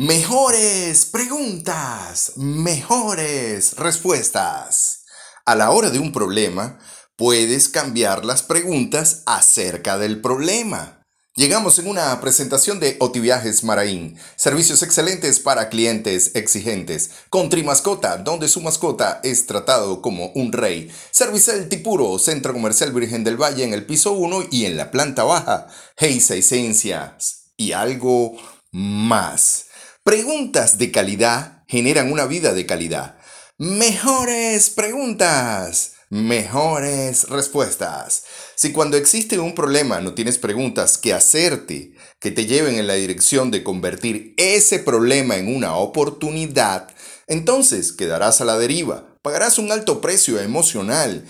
Mejores 0.00 1.06
preguntas, 1.06 2.34
mejores 2.36 3.74
respuestas. 3.78 5.00
A 5.44 5.56
la 5.56 5.72
hora 5.72 5.90
de 5.90 5.98
un 5.98 6.12
problema, 6.12 6.78
puedes 7.16 7.68
cambiar 7.68 8.24
las 8.24 8.44
preguntas 8.44 9.24
acerca 9.26 9.98
del 9.98 10.20
problema. 10.20 11.02
Llegamos 11.34 11.80
en 11.80 11.88
una 11.88 12.20
presentación 12.20 12.78
de 12.78 12.96
Otiviajes 13.00 13.64
Maraín, 13.64 14.16
servicios 14.36 14.84
excelentes 14.84 15.40
para 15.40 15.68
clientes 15.68 16.30
exigentes, 16.36 17.10
con 17.28 17.48
Trimascota, 17.48 18.18
donde 18.18 18.46
su 18.46 18.60
mascota 18.60 19.18
es 19.24 19.46
tratado 19.46 20.00
como 20.00 20.26
un 20.36 20.52
rey, 20.52 20.92
Servicel 21.10 21.68
Tipuro, 21.68 22.20
Centro 22.20 22.52
Comercial 22.52 22.92
Virgen 22.92 23.24
del 23.24 23.36
Valle 23.36 23.64
en 23.64 23.74
el 23.74 23.84
piso 23.84 24.12
1 24.12 24.44
y 24.52 24.66
en 24.66 24.76
la 24.76 24.92
planta 24.92 25.24
baja, 25.24 25.66
Heisa 25.96 26.36
Esencias 26.36 27.50
y 27.56 27.72
algo 27.72 28.36
más. 28.70 29.67
Preguntas 30.08 30.78
de 30.78 30.90
calidad 30.90 31.64
generan 31.68 32.10
una 32.10 32.24
vida 32.24 32.54
de 32.54 32.64
calidad. 32.64 33.18
Mejores 33.58 34.70
preguntas, 34.70 35.96
mejores 36.08 37.28
respuestas. 37.28 38.24
Si 38.54 38.72
cuando 38.72 38.96
existe 38.96 39.38
un 39.38 39.54
problema 39.54 40.00
no 40.00 40.14
tienes 40.14 40.38
preguntas 40.38 40.96
que 40.96 41.12
hacerte, 41.12 41.92
que 42.20 42.30
te 42.30 42.46
lleven 42.46 42.76
en 42.76 42.86
la 42.86 42.94
dirección 42.94 43.50
de 43.50 43.62
convertir 43.62 44.32
ese 44.38 44.78
problema 44.78 45.36
en 45.36 45.54
una 45.54 45.76
oportunidad, 45.76 46.88
entonces 47.26 47.92
quedarás 47.92 48.40
a 48.40 48.46
la 48.46 48.56
deriva, 48.56 49.18
pagarás 49.20 49.58
un 49.58 49.70
alto 49.70 50.00
precio 50.00 50.40
emocional, 50.40 51.26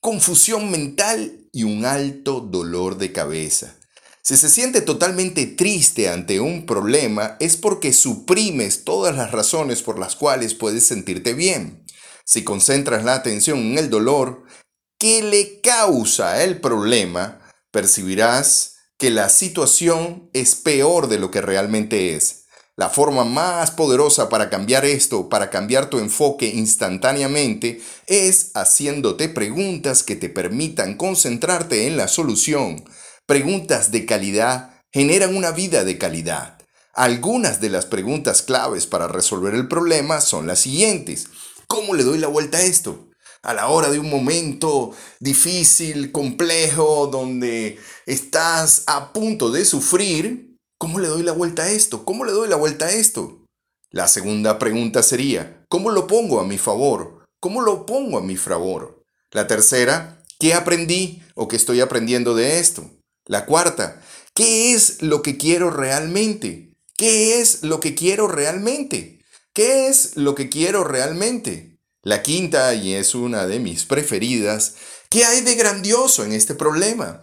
confusión 0.00 0.70
mental 0.70 1.50
y 1.52 1.64
un 1.64 1.84
alto 1.84 2.40
dolor 2.40 2.96
de 2.96 3.12
cabeza. 3.12 3.76
Si 4.24 4.36
se 4.36 4.48
siente 4.48 4.82
totalmente 4.82 5.46
triste 5.46 6.08
ante 6.08 6.38
un 6.38 6.64
problema 6.64 7.36
es 7.40 7.56
porque 7.56 7.92
suprimes 7.92 8.84
todas 8.84 9.16
las 9.16 9.32
razones 9.32 9.82
por 9.82 9.98
las 9.98 10.14
cuales 10.14 10.54
puedes 10.54 10.86
sentirte 10.86 11.34
bien. 11.34 11.84
Si 12.24 12.44
concentras 12.44 13.04
la 13.04 13.14
atención 13.14 13.58
en 13.58 13.78
el 13.78 13.90
dolor 13.90 14.44
que 14.96 15.24
le 15.24 15.60
causa 15.60 16.44
el 16.44 16.60
problema, 16.60 17.40
percibirás 17.72 18.76
que 18.96 19.10
la 19.10 19.28
situación 19.28 20.30
es 20.32 20.54
peor 20.54 21.08
de 21.08 21.18
lo 21.18 21.32
que 21.32 21.40
realmente 21.40 22.14
es. 22.14 22.44
La 22.76 22.90
forma 22.90 23.24
más 23.24 23.72
poderosa 23.72 24.28
para 24.28 24.48
cambiar 24.48 24.84
esto, 24.84 25.28
para 25.28 25.50
cambiar 25.50 25.90
tu 25.90 25.98
enfoque 25.98 26.46
instantáneamente, 26.46 27.82
es 28.06 28.52
haciéndote 28.54 29.28
preguntas 29.28 30.04
que 30.04 30.14
te 30.14 30.28
permitan 30.28 30.96
concentrarte 30.96 31.88
en 31.88 31.96
la 31.96 32.06
solución 32.06 32.84
Preguntas 33.26 33.92
de 33.92 34.04
calidad 34.04 34.82
generan 34.92 35.36
una 35.36 35.52
vida 35.52 35.84
de 35.84 35.96
calidad. 35.96 36.58
Algunas 36.92 37.60
de 37.60 37.70
las 37.70 37.86
preguntas 37.86 38.42
claves 38.42 38.86
para 38.86 39.06
resolver 39.06 39.54
el 39.54 39.68
problema 39.68 40.20
son 40.20 40.48
las 40.48 40.58
siguientes. 40.58 41.28
¿Cómo 41.68 41.94
le 41.94 42.02
doy 42.02 42.18
la 42.18 42.26
vuelta 42.26 42.58
a 42.58 42.62
esto? 42.62 43.08
A 43.42 43.54
la 43.54 43.68
hora 43.68 43.90
de 43.90 44.00
un 44.00 44.10
momento 44.10 44.90
difícil, 45.20 46.10
complejo, 46.10 47.06
donde 47.06 47.78
estás 48.06 48.82
a 48.88 49.12
punto 49.12 49.52
de 49.52 49.64
sufrir, 49.64 50.56
¿cómo 50.76 50.98
le 50.98 51.06
doy 51.06 51.22
la 51.22 51.32
vuelta 51.32 51.62
a 51.62 51.70
esto? 51.70 52.04
¿Cómo 52.04 52.24
le 52.24 52.32
doy 52.32 52.48
la 52.48 52.56
vuelta 52.56 52.86
a 52.86 52.92
esto? 52.92 53.46
La 53.90 54.08
segunda 54.08 54.58
pregunta 54.58 55.02
sería, 55.02 55.64
¿cómo 55.68 55.90
lo 55.90 56.08
pongo 56.08 56.40
a 56.40 56.44
mi 56.44 56.58
favor? 56.58 57.24
¿Cómo 57.40 57.62
lo 57.62 57.86
pongo 57.86 58.18
a 58.18 58.22
mi 58.22 58.36
favor? 58.36 59.04
La 59.30 59.46
tercera, 59.46 60.22
¿qué 60.40 60.54
aprendí 60.54 61.22
o 61.36 61.46
qué 61.46 61.54
estoy 61.54 61.80
aprendiendo 61.80 62.34
de 62.34 62.58
esto? 62.58 62.90
La 63.32 63.46
cuarta, 63.46 63.98
¿qué 64.34 64.74
es 64.74 65.00
lo 65.00 65.22
que 65.22 65.38
quiero 65.38 65.70
realmente? 65.70 66.74
¿Qué 66.98 67.40
es 67.40 67.62
lo 67.62 67.80
que 67.80 67.94
quiero 67.94 68.28
realmente? 68.28 69.24
¿Qué 69.54 69.88
es 69.88 70.18
lo 70.18 70.34
que 70.34 70.50
quiero 70.50 70.84
realmente? 70.84 71.78
La 72.02 72.20
quinta, 72.20 72.74
y 72.74 72.92
es 72.92 73.14
una 73.14 73.46
de 73.46 73.58
mis 73.58 73.86
preferidas, 73.86 74.74
¿qué 75.08 75.24
hay 75.24 75.40
de 75.40 75.54
grandioso 75.54 76.26
en 76.26 76.32
este 76.32 76.54
problema? 76.54 77.22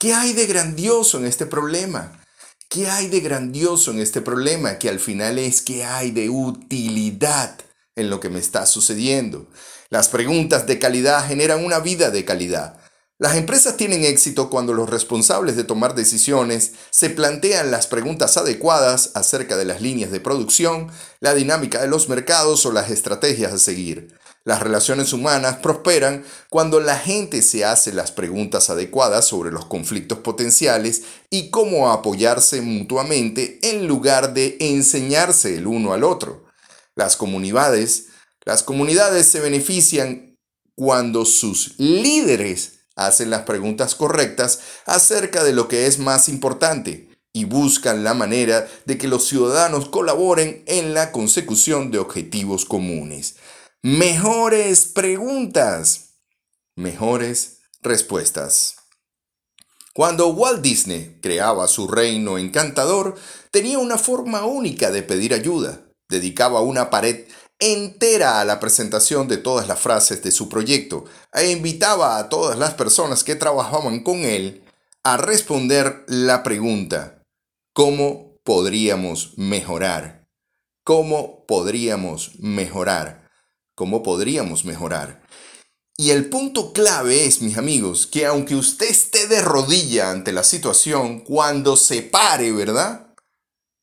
¿Qué 0.00 0.14
hay 0.14 0.32
de 0.32 0.46
grandioso 0.46 1.18
en 1.18 1.26
este 1.26 1.46
problema? 1.46 2.24
¿Qué 2.68 2.88
hay 2.88 3.06
de 3.06 3.20
grandioso 3.20 3.92
en 3.92 4.00
este 4.00 4.22
problema? 4.22 4.80
Que 4.80 4.88
al 4.88 4.98
final 4.98 5.38
es 5.38 5.62
qué 5.62 5.84
hay 5.84 6.10
de 6.10 6.28
utilidad 6.28 7.56
en 7.94 8.10
lo 8.10 8.18
que 8.18 8.30
me 8.30 8.40
está 8.40 8.66
sucediendo. 8.66 9.48
Las 9.90 10.08
preguntas 10.08 10.66
de 10.66 10.80
calidad 10.80 11.24
generan 11.24 11.64
una 11.64 11.78
vida 11.78 12.10
de 12.10 12.24
calidad. 12.24 12.80
Las 13.18 13.36
empresas 13.36 13.78
tienen 13.78 14.04
éxito 14.04 14.50
cuando 14.50 14.74
los 14.74 14.90
responsables 14.90 15.56
de 15.56 15.64
tomar 15.64 15.94
decisiones 15.94 16.72
se 16.90 17.08
plantean 17.08 17.70
las 17.70 17.86
preguntas 17.86 18.36
adecuadas 18.36 19.12
acerca 19.14 19.56
de 19.56 19.64
las 19.64 19.80
líneas 19.80 20.10
de 20.10 20.20
producción, 20.20 20.90
la 21.20 21.32
dinámica 21.32 21.80
de 21.80 21.88
los 21.88 22.10
mercados 22.10 22.66
o 22.66 22.72
las 22.72 22.90
estrategias 22.90 23.54
a 23.54 23.58
seguir. 23.58 24.14
Las 24.44 24.60
relaciones 24.62 25.14
humanas 25.14 25.56
prosperan 25.56 26.26
cuando 26.50 26.78
la 26.78 26.98
gente 26.98 27.40
se 27.40 27.64
hace 27.64 27.90
las 27.94 28.12
preguntas 28.12 28.68
adecuadas 28.68 29.24
sobre 29.24 29.50
los 29.50 29.64
conflictos 29.64 30.18
potenciales 30.18 31.02
y 31.30 31.48
cómo 31.48 31.90
apoyarse 31.90 32.60
mutuamente 32.60 33.58
en 33.62 33.88
lugar 33.88 34.34
de 34.34 34.58
enseñarse 34.60 35.56
el 35.56 35.66
uno 35.66 35.94
al 35.94 36.04
otro. 36.04 36.44
Las 36.94 37.16
comunidades, 37.16 38.08
las 38.44 38.62
comunidades 38.62 39.26
se 39.26 39.40
benefician 39.40 40.36
cuando 40.74 41.24
sus 41.24 41.78
líderes 41.78 42.75
hacen 42.96 43.30
las 43.30 43.42
preguntas 43.42 43.94
correctas 43.94 44.60
acerca 44.86 45.44
de 45.44 45.52
lo 45.52 45.68
que 45.68 45.86
es 45.86 45.98
más 45.98 46.28
importante 46.28 47.10
y 47.32 47.44
buscan 47.44 48.02
la 48.02 48.14
manera 48.14 48.66
de 48.86 48.96
que 48.96 49.08
los 49.08 49.28
ciudadanos 49.28 49.90
colaboren 49.90 50.64
en 50.66 50.94
la 50.94 51.12
consecución 51.12 51.90
de 51.90 51.98
objetivos 51.98 52.64
comunes. 52.64 53.36
Mejores 53.82 54.86
preguntas, 54.86 56.14
mejores 56.74 57.58
respuestas. 57.82 58.76
Cuando 59.92 60.28
Walt 60.28 60.62
Disney 60.62 61.18
creaba 61.22 61.68
su 61.68 61.88
reino 61.88 62.38
encantador, 62.38 63.16
tenía 63.50 63.78
una 63.78 63.98
forma 63.98 64.44
única 64.44 64.90
de 64.90 65.02
pedir 65.02 65.34
ayuda. 65.34 65.82
Dedicaba 66.08 66.60
una 66.60 66.90
pared 66.90 67.26
entera 67.58 68.40
a 68.40 68.44
la 68.44 68.60
presentación 68.60 69.28
de 69.28 69.38
todas 69.38 69.66
las 69.68 69.80
frases 69.80 70.22
de 70.22 70.30
su 70.30 70.48
proyecto 70.48 71.04
e 71.32 71.50
invitaba 71.50 72.18
a 72.18 72.28
todas 72.28 72.58
las 72.58 72.74
personas 72.74 73.24
que 73.24 73.34
trabajaban 73.34 74.02
con 74.02 74.24
él 74.24 74.62
a 75.02 75.16
responder 75.16 76.04
la 76.08 76.42
pregunta, 76.42 77.22
¿cómo 77.72 78.38
podríamos 78.42 79.34
mejorar? 79.36 80.26
¿Cómo 80.84 81.44
podríamos 81.46 82.38
mejorar? 82.38 83.28
¿Cómo 83.74 84.02
podríamos 84.02 84.64
mejorar? 84.64 85.22
Y 85.98 86.10
el 86.10 86.28
punto 86.28 86.72
clave 86.72 87.24
es, 87.24 87.40
mis 87.40 87.56
amigos, 87.56 88.06
que 88.06 88.26
aunque 88.26 88.54
usted 88.54 88.86
esté 88.86 89.28
de 89.28 89.40
rodilla 89.40 90.10
ante 90.10 90.30
la 90.30 90.44
situación, 90.44 91.20
cuando 91.20 91.76
se 91.76 92.02
pare, 92.02 92.52
¿verdad? 92.52 93.14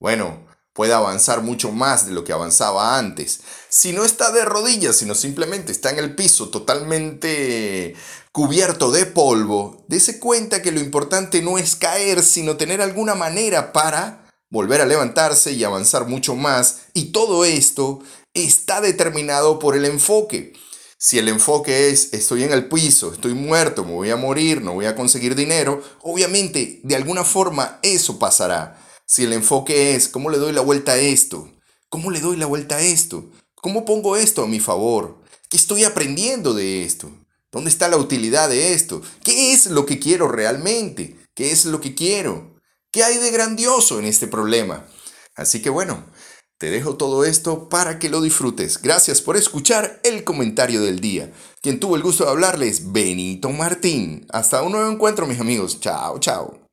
Bueno, 0.00 0.47
puede 0.78 0.92
avanzar 0.92 1.42
mucho 1.42 1.72
más 1.72 2.06
de 2.06 2.12
lo 2.12 2.22
que 2.22 2.32
avanzaba 2.32 2.96
antes. 2.98 3.40
Si 3.68 3.92
no 3.92 4.04
está 4.04 4.30
de 4.30 4.44
rodillas, 4.44 4.94
sino 4.94 5.16
simplemente 5.16 5.72
está 5.72 5.90
en 5.90 5.98
el 5.98 6.14
piso 6.14 6.50
totalmente 6.50 7.96
cubierto 8.30 8.92
de 8.92 9.04
polvo, 9.04 9.84
dése 9.88 10.20
cuenta 10.20 10.62
que 10.62 10.70
lo 10.70 10.78
importante 10.78 11.42
no 11.42 11.58
es 11.58 11.74
caer, 11.74 12.22
sino 12.22 12.56
tener 12.56 12.80
alguna 12.80 13.16
manera 13.16 13.72
para 13.72 14.30
volver 14.50 14.80
a 14.80 14.86
levantarse 14.86 15.50
y 15.50 15.64
avanzar 15.64 16.06
mucho 16.06 16.36
más. 16.36 16.82
Y 16.94 17.06
todo 17.06 17.44
esto 17.44 17.98
está 18.32 18.80
determinado 18.80 19.58
por 19.58 19.74
el 19.74 19.84
enfoque. 19.84 20.52
Si 20.96 21.18
el 21.18 21.26
enfoque 21.26 21.90
es 21.90 22.12
estoy 22.12 22.44
en 22.44 22.52
el 22.52 22.68
piso, 22.68 23.12
estoy 23.12 23.34
muerto, 23.34 23.84
me 23.84 23.94
voy 23.94 24.10
a 24.10 24.16
morir, 24.16 24.62
no 24.62 24.74
voy 24.74 24.86
a 24.86 24.94
conseguir 24.94 25.34
dinero, 25.34 25.82
obviamente 26.02 26.78
de 26.84 26.94
alguna 26.94 27.24
forma 27.24 27.80
eso 27.82 28.20
pasará. 28.20 28.84
Si 29.10 29.24
el 29.24 29.32
enfoque 29.32 29.94
es, 29.94 30.06
¿cómo 30.06 30.28
le 30.28 30.36
doy 30.36 30.52
la 30.52 30.60
vuelta 30.60 30.92
a 30.92 30.98
esto? 30.98 31.50
¿Cómo 31.88 32.10
le 32.10 32.20
doy 32.20 32.36
la 32.36 32.44
vuelta 32.44 32.76
a 32.76 32.82
esto? 32.82 33.24
¿Cómo 33.54 33.86
pongo 33.86 34.18
esto 34.18 34.42
a 34.42 34.46
mi 34.46 34.60
favor? 34.60 35.16
¿Qué 35.48 35.56
estoy 35.56 35.84
aprendiendo 35.84 36.52
de 36.52 36.84
esto? 36.84 37.10
¿Dónde 37.50 37.70
está 37.70 37.88
la 37.88 37.96
utilidad 37.96 38.50
de 38.50 38.74
esto? 38.74 39.00
¿Qué 39.24 39.54
es 39.54 39.64
lo 39.64 39.86
que 39.86 39.98
quiero 39.98 40.28
realmente? 40.28 41.16
¿Qué 41.34 41.50
es 41.52 41.64
lo 41.64 41.80
que 41.80 41.94
quiero? 41.94 42.60
¿Qué 42.92 43.02
hay 43.02 43.16
de 43.16 43.30
grandioso 43.30 43.98
en 43.98 44.04
este 44.04 44.26
problema? 44.26 44.86
Así 45.34 45.62
que 45.62 45.70
bueno, 45.70 46.04
te 46.58 46.68
dejo 46.68 46.96
todo 46.96 47.24
esto 47.24 47.70
para 47.70 47.98
que 47.98 48.10
lo 48.10 48.20
disfrutes. 48.20 48.82
Gracias 48.82 49.22
por 49.22 49.38
escuchar 49.38 50.00
el 50.04 50.22
comentario 50.22 50.82
del 50.82 51.00
día. 51.00 51.32
Quien 51.62 51.80
tuvo 51.80 51.96
el 51.96 52.02
gusto 52.02 52.24
de 52.24 52.30
hablarles, 52.30 52.92
Benito 52.92 53.48
Martín. 53.48 54.26
Hasta 54.28 54.62
un 54.62 54.72
nuevo 54.72 54.90
encuentro, 54.92 55.26
mis 55.26 55.40
amigos. 55.40 55.80
Chao, 55.80 56.18
chao. 56.18 56.67